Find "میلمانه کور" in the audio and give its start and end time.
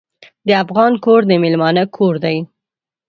1.43-2.13